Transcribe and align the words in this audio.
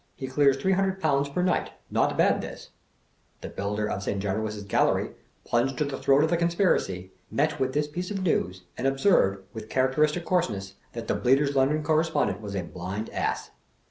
He 0.15 0.25
clears 0.25 0.57
three 0.57 0.71
hundred 0.71 0.99
pounds 0.99 1.29
per 1.29 1.43
night. 1.43 1.69
Not 1.91 2.17
bad 2.17 2.41
this!!" 2.41 2.71
The 3.41 3.49
builder 3.49 3.87
of 3.87 4.01
St. 4.01 4.19
Januarius' 4.19 4.63
Gallery 4.67 5.11
(plunged 5.43 5.77
to 5.77 5.85
the 5.85 5.99
throat 5.99 6.23
in 6.23 6.27
the 6.31 6.37
conspiracy) 6.37 7.11
met 7.29 7.59
with 7.59 7.73
this 7.73 7.85
piece 7.87 8.09
of 8.09 8.23
news, 8.23 8.63
and 8.75 8.87
ob 8.87 8.99
served, 8.99 9.43
with 9.53 9.69
characteristic 9.69 10.25
coarseness, 10.25 10.73
"that 10.93 11.07
the 11.07 11.13
Bleatei^s 11.13 11.53
London 11.53 11.83
Correspondent 11.83 12.41
was 12.41 12.55
a 12.55 12.63
Bliad 12.63 13.09
Ass." 13.11 13.51